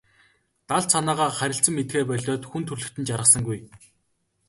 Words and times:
Далд 0.69 0.87
санаагаа 0.93 1.31
харилцан 1.35 1.73
мэдэхээ 1.75 2.03
болиод 2.11 2.43
хүн 2.47 2.63
төрөлхтөн 2.65 3.07
жаргасангүй. 3.09 3.59